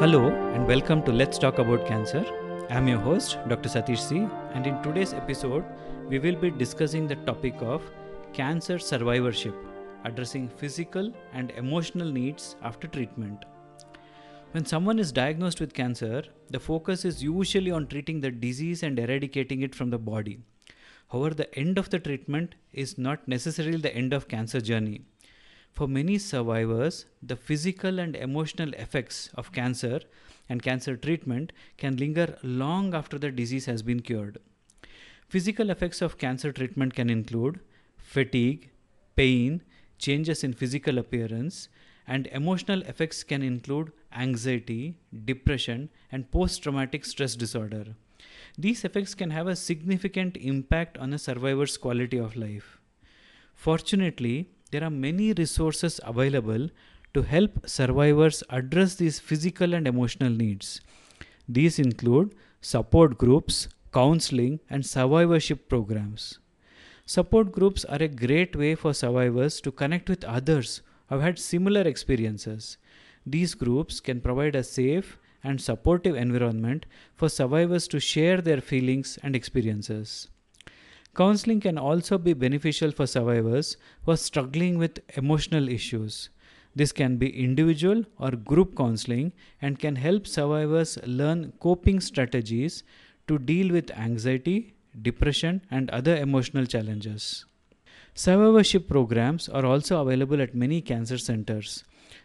[0.00, 2.24] Hello and welcome to Let's Talk About Cancer.
[2.70, 3.68] I'm your host, Dr.
[3.68, 5.62] Satish C, and in today's episode,
[6.08, 7.82] we will be discussing the topic of
[8.32, 9.54] cancer survivorship,
[10.04, 13.44] addressing physical and emotional needs after treatment.
[14.52, 18.98] When someone is diagnosed with cancer, the focus is usually on treating the disease and
[18.98, 20.40] eradicating it from the body.
[21.12, 25.02] However, the end of the treatment is not necessarily the end of cancer journey.
[25.72, 30.00] For many survivors, the physical and emotional effects of cancer
[30.48, 34.38] and cancer treatment can linger long after the disease has been cured.
[35.28, 37.60] Physical effects of cancer treatment can include
[37.96, 38.70] fatigue,
[39.14, 39.62] pain,
[39.98, 41.68] changes in physical appearance,
[42.06, 47.94] and emotional effects can include anxiety, depression, and post traumatic stress disorder.
[48.58, 52.80] These effects can have a significant impact on a survivor's quality of life.
[53.54, 56.68] Fortunately, there are many resources available
[57.14, 60.80] to help survivors address these physical and emotional needs.
[61.48, 66.38] These include support groups, counseling, and survivorship programs.
[67.06, 71.38] Support groups are a great way for survivors to connect with others who have had
[71.38, 72.76] similar experiences.
[73.26, 79.18] These groups can provide a safe and supportive environment for survivors to share their feelings
[79.22, 80.28] and experiences.
[81.14, 86.30] Counseling can also be beneficial for survivors who are struggling with emotional issues.
[86.74, 92.84] This can be individual or group counseling and can help survivors learn coping strategies
[93.26, 97.44] to deal with anxiety, depression, and other emotional challenges.
[98.14, 101.84] Survivorship programs are also available at many cancer centers.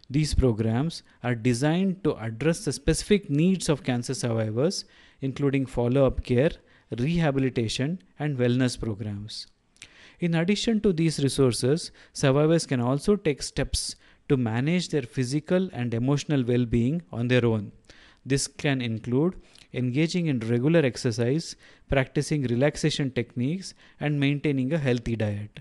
[0.09, 4.85] These programs are designed to address the specific needs of cancer survivors,
[5.21, 6.51] including follow up care,
[6.91, 9.47] rehabilitation, and wellness programs.
[10.19, 13.95] In addition to these resources, survivors can also take steps
[14.29, 17.71] to manage their physical and emotional well being on their own.
[18.25, 19.35] This can include
[19.73, 21.55] engaging in regular exercise,
[21.89, 25.59] practicing relaxation techniques, and maintaining a healthy diet.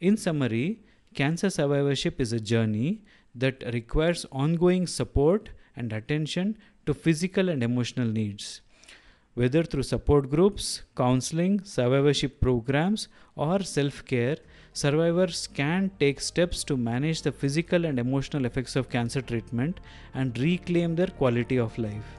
[0.00, 0.82] In summary,
[1.14, 3.02] cancer survivorship is a journey
[3.34, 8.60] that requires ongoing support and attention to physical and emotional needs.
[9.36, 14.38] Whether through support groups, counseling, survivorship programs, or self care,
[14.72, 19.80] survivors can take steps to manage the physical and emotional effects of cancer treatment
[20.14, 22.16] and reclaim their quality of life.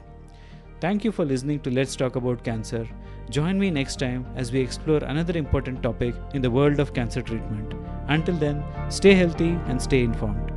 [0.80, 2.86] Thank you for listening to Let's Talk About Cancer.
[3.30, 7.20] Join me next time as we explore another important topic in the world of cancer
[7.20, 7.74] treatment.
[8.06, 10.52] Until then, stay healthy and stay informed.